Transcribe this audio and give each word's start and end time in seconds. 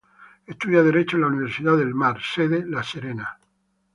Estudia 0.47 0.81
Derecho 0.81 1.15
en 1.15 1.21
la 1.21 1.27
Universidad 1.27 1.77
del 1.77 1.93
Mar, 1.93 2.17
sede 2.33 2.65
La 2.65 2.81
Serena. 2.81 3.37